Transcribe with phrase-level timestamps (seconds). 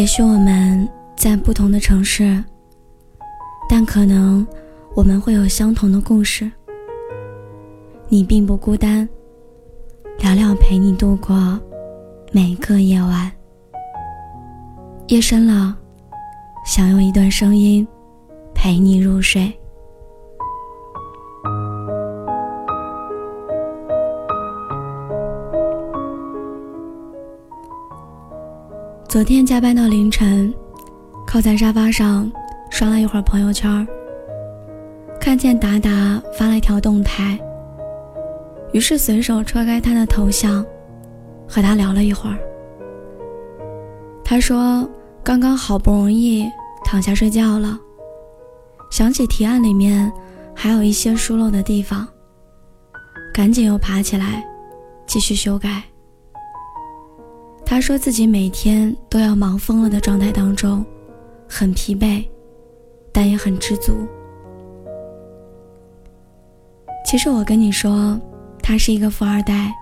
[0.00, 2.42] 也许我们在不同的城市，
[3.68, 4.46] 但可能
[4.94, 6.50] 我们会有相同的故事。
[8.08, 9.06] 你并不孤单，
[10.20, 11.60] 聊聊陪你度过
[12.32, 13.30] 每个夜晚。
[15.08, 15.76] 夜深了，
[16.64, 17.86] 想用一段声音
[18.54, 19.52] 陪你入睡。
[29.10, 30.54] 昨天加班到凌晨，
[31.26, 32.30] 靠在沙发上
[32.70, 33.84] 刷了一会儿朋友圈，
[35.20, 37.36] 看见达达发了一条动态，
[38.72, 40.64] 于是随手戳开他的头像，
[41.48, 42.38] 和他聊了一会儿。
[44.24, 44.88] 他说
[45.24, 46.48] ：“刚刚好不容易
[46.84, 47.76] 躺下睡觉了，
[48.92, 50.08] 想起提案里面
[50.54, 52.06] 还有一些疏漏的地方，
[53.34, 54.44] 赶紧又爬起来
[55.04, 55.82] 继续修改。”
[57.70, 60.84] 他说自己每天都要忙疯了的状态当中，
[61.48, 62.24] 很疲惫，
[63.12, 63.92] 但也很知足。
[67.06, 68.20] 其实我跟你说，
[68.60, 69.72] 他是一个富二代，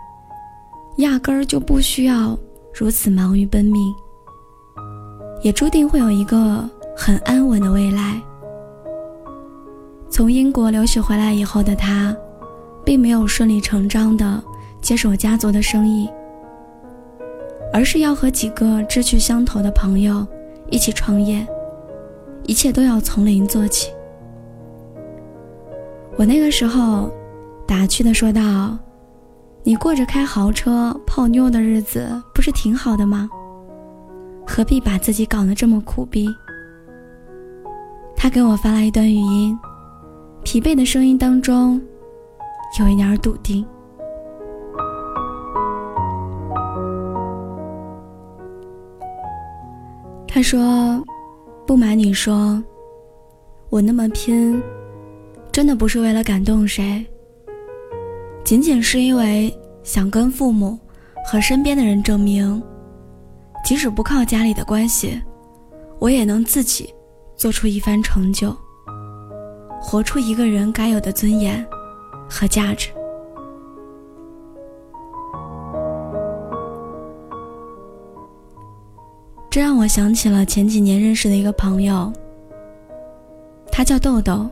[0.99, 2.39] 压根儿就不需要
[2.75, 3.81] 如此忙于奔命，
[5.41, 8.21] 也注定会有一个很安稳的未来。
[10.11, 12.15] 从英国留学回来以后的他，
[12.85, 14.45] 并没有顺理成章的
[14.83, 16.07] 接手家族的生意。
[17.73, 20.27] 而是要和几个志趣相投的朋友
[20.71, 21.47] 一起创业，
[22.45, 23.93] 一切都要从零做起。
[26.17, 27.13] 我那个时候
[27.67, 28.77] 打趣的说道
[29.63, 33.29] ：“你过着开豪车泡妞的日子，不是挺好的吗？
[34.47, 36.29] 何必把自己搞得这么苦逼？”
[38.17, 39.57] 他给我发来一段语音，
[40.43, 41.81] 疲惫的声音当中
[42.81, 43.65] 有一点笃定。
[50.39, 51.05] 他说
[51.67, 52.63] ：“不瞒你说，
[53.71, 54.63] 我那么拼，
[55.51, 57.05] 真的不是为了感动谁，
[58.45, 60.79] 仅仅是因为想跟父母
[61.27, 62.63] 和身边的人证明，
[63.65, 65.21] 即使不靠家里的关系，
[65.99, 66.95] 我也能自己
[67.35, 68.57] 做出一番成就，
[69.81, 71.67] 活出一个人该有的尊严
[72.31, 72.91] 和价值。”
[79.59, 82.13] 这让我想起了前几年认识的一个朋友，
[83.73, 84.49] 他叫豆豆。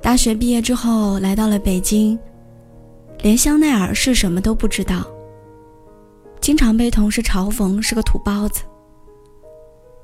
[0.00, 2.18] 大学毕业之后来到了北京，
[3.20, 5.04] 连香奈儿是什么都不知道，
[6.40, 8.62] 经常被同事嘲讽是个土包子。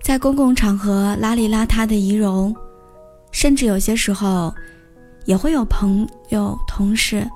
[0.02, 2.54] 在公共场合邋里邋遢的仪容，
[3.32, 4.54] 甚至有些时候，
[5.24, 7.26] 也会有朋友、同事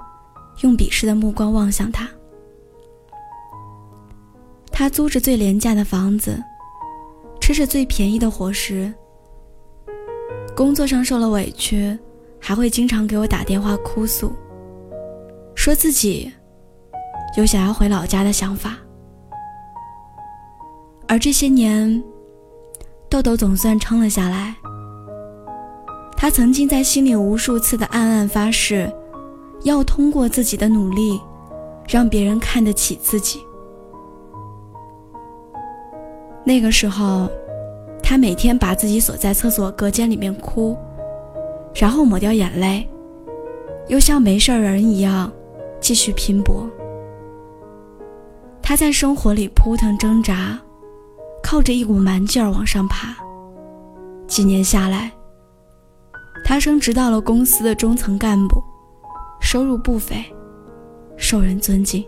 [0.61, 2.07] 用鄙视的目光望向他。
[4.81, 6.43] 他租着最廉价的房子，
[7.39, 8.91] 吃着最便宜的伙食。
[10.57, 11.99] 工作上受了委屈，
[12.41, 14.33] 还会经常给我打电话哭诉，
[15.55, 16.33] 说自己
[17.37, 18.79] 有想要回老家的想法。
[21.07, 22.03] 而这些年，
[23.11, 24.55] 豆豆总算撑了下来。
[26.17, 28.91] 他曾经在心里无数次的暗暗发誓，
[29.63, 31.21] 要通过自己的努力，
[31.87, 33.43] 让别人看得起自己。
[36.45, 37.29] 那个时候，
[38.03, 40.77] 他每天把自己锁在厕所隔间里面哭，
[41.75, 42.89] 然后抹掉眼泪，
[43.89, 45.31] 又像没事人一样
[45.81, 46.69] 继续拼搏。
[48.63, 50.59] 他在生活里扑腾挣扎，
[51.43, 53.17] 靠着一股蛮劲儿往上爬。
[54.27, 55.11] 几年下来，
[56.45, 58.63] 他升职到了公司的中层干部，
[59.41, 60.25] 收入不菲，
[61.17, 62.05] 受人尊敬。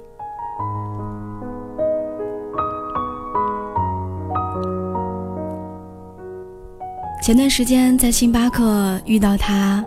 [7.23, 9.85] 前段时间在星巴克遇到他，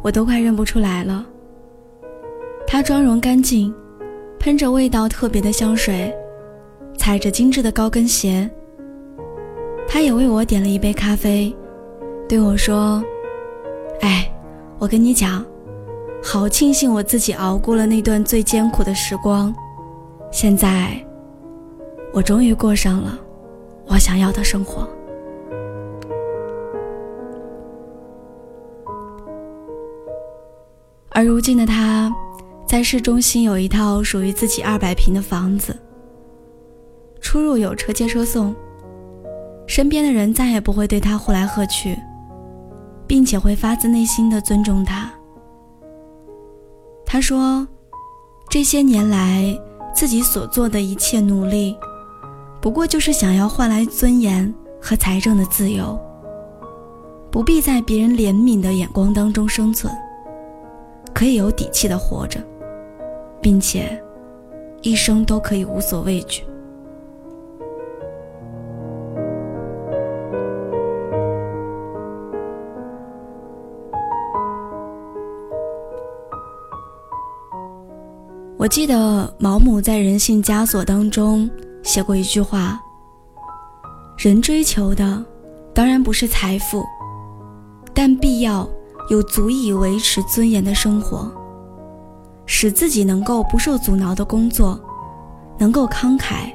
[0.00, 1.22] 我都快认不出来了。
[2.66, 3.74] 他妆容干净，
[4.38, 6.10] 喷着味道特别的香水，
[6.96, 8.50] 踩着精致的高跟鞋。
[9.86, 11.54] 他也为我点了一杯咖啡，
[12.26, 13.04] 对我说
[14.00, 14.26] ：“哎，
[14.78, 15.44] 我跟你讲，
[16.24, 19.54] 好庆幸我自己熬过了那段最艰苦的时光，
[20.32, 20.98] 现在
[22.14, 23.18] 我终于过上了
[23.86, 24.88] 我想要的生活。”
[31.16, 32.14] 而如今的他，
[32.66, 35.74] 在市中心有一套属于自己二百平的房子，
[37.22, 38.54] 出入有车接车送，
[39.66, 41.98] 身边的人再也不会对他呼来喝去，
[43.06, 45.10] 并且会发自内心的尊重他。
[47.06, 47.66] 他说，
[48.50, 49.58] 这些年来
[49.94, 51.74] 自己所做的一切努力，
[52.60, 55.98] 不过就是想要换来尊严和财政的自由，
[57.30, 59.90] 不必在别人怜悯的眼光当中生存，
[61.16, 62.38] 可以有底气的活着，
[63.40, 63.98] 并且
[64.82, 66.44] 一生都可以无所畏惧。
[78.58, 81.48] 我记得毛姆在《人性枷锁》当中
[81.82, 82.78] 写过一句话
[84.22, 85.24] ：“人追求的
[85.72, 86.84] 当然不是财富，
[87.94, 88.68] 但必要
[89.08, 91.30] 有足以维持尊严的生活，
[92.44, 94.80] 使自己能够不受阻挠的工作，
[95.58, 96.52] 能够慷慨，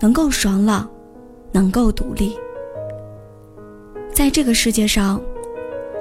[0.00, 0.88] 能够爽朗，
[1.52, 2.36] 能够独立。
[4.12, 5.20] 在这个世界上，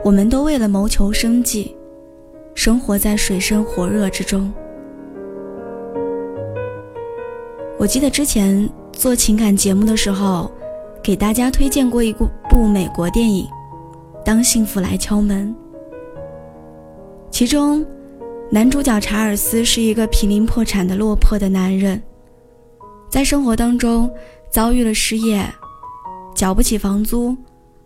[0.04, 1.76] 我们都为了谋求生计，
[2.56, 4.52] 生活在水深火热之中。”
[7.80, 10.50] 我记得之前做情感节目的时候，
[11.04, 13.46] 给大家推荐过一部部美国电影
[14.24, 15.54] 《当幸福来敲门》。
[17.34, 17.84] 其中，
[18.52, 22.00] 男主角查尔斯是一个濒临破产的落魄的男人，
[23.10, 24.08] 在生活当中
[24.52, 25.44] 遭遇了失业、
[26.36, 27.36] 缴不起房租、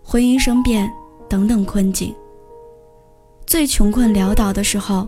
[0.04, 0.92] 婚姻生变
[1.30, 2.14] 等等困境。
[3.46, 5.08] 最穷困潦倒的时候，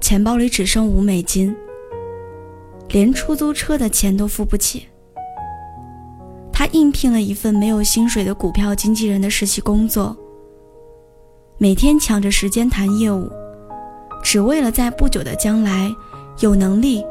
[0.00, 1.54] 钱包里只剩五美金。
[2.90, 4.86] 连出租车的钱都付不起，
[6.52, 10.16] 他应聘了一份没有薪水的股票经纪人的实习工作，
[11.58, 13.28] 每天抢着时间谈业务，
[14.24, 15.94] 只为了在不久的将来
[16.40, 17.04] 有能力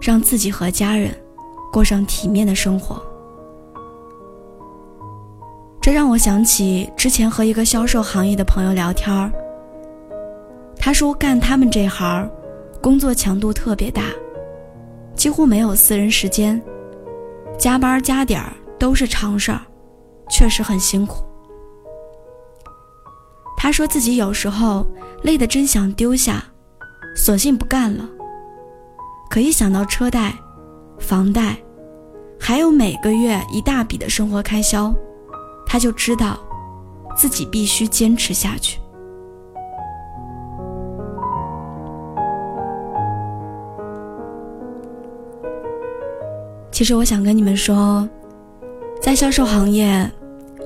[0.00, 1.10] 让自己和家人
[1.72, 3.02] 过上体面的生活。
[5.80, 9.32] 这让我想起之前和一个销售行业的朋友聊天儿，
[10.76, 12.28] 他说干他们这行，
[12.82, 14.02] 工作强度特别大。
[15.16, 16.62] 几乎没有私人时间，
[17.58, 19.60] 加班加点儿都是常事儿，
[20.30, 21.24] 确实很辛苦。
[23.56, 24.86] 他说自己有时候
[25.22, 26.44] 累得真想丢下，
[27.18, 28.08] 索性不干了。
[29.28, 30.32] 可一想到车贷、
[31.00, 31.56] 房贷，
[32.38, 34.94] 还有每个月一大笔的生活开销，
[35.66, 36.38] 他就知道
[37.16, 38.78] 自己必须坚持下去。
[46.70, 48.08] 其实我想跟你们说，
[49.02, 50.08] 在销售行业，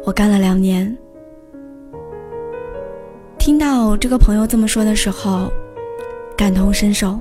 [0.05, 0.94] 我干了两年。
[3.38, 5.50] 听到这个朋友这么说的时候，
[6.37, 7.19] 感同身受。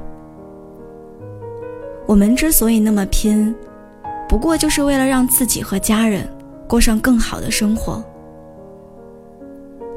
[2.06, 3.54] 我们之所以那么拼，
[4.28, 6.28] 不过就是为了让自己和家人
[6.68, 8.04] 过上更好的生活。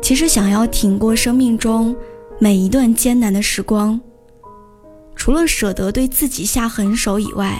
[0.01, 1.97] 其实，想要挺过生命中
[2.39, 3.99] 每一段艰难的时光，
[5.17, 7.59] 除了舍得对自己下狠手以外，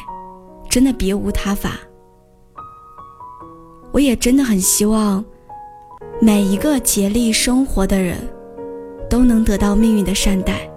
[0.69, 1.79] 真的别无他法。
[3.93, 5.25] 我也真的很希望，
[6.21, 8.19] 每一个竭力生活的人，
[9.09, 10.71] 都能得到命运的善待。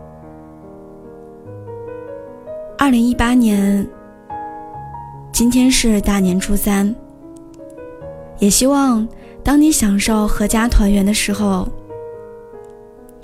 [2.80, 3.86] 二零一八年，
[5.34, 6.96] 今天是大年初三。
[8.38, 9.06] 也希望
[9.44, 11.68] 当你享受阖家团圆的时候，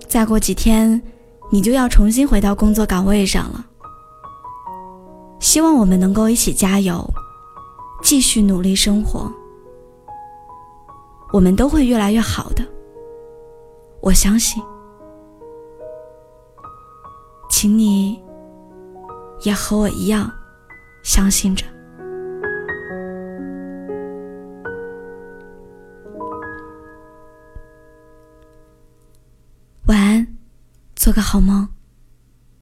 [0.07, 0.99] 再过几天，
[1.51, 3.63] 你就要重新回到工作岗位上了。
[5.39, 7.07] 希望我们能够一起加油，
[8.01, 9.31] 继续努力生活。
[11.31, 12.65] 我们都会越来越好的，
[14.01, 14.61] 我相信。
[17.49, 18.19] 请你
[19.43, 20.31] 也和我一样
[21.03, 21.65] 相信着。
[29.87, 30.27] 晚安，
[30.95, 31.67] 做个好梦。